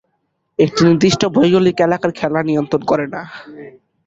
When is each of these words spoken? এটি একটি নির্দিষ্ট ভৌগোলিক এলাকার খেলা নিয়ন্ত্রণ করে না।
এটি 0.59 0.63
একটি 0.65 0.81
নির্দিষ্ট 0.87 1.21
ভৌগোলিক 1.35 1.77
এলাকার 1.87 2.11
খেলা 2.19 2.41
নিয়ন্ত্রণ 2.49 2.81
করে 2.85 3.05
না। 3.13 3.21